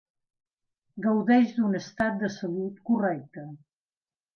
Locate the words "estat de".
1.83-2.33